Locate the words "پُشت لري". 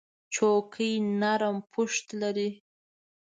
1.71-2.49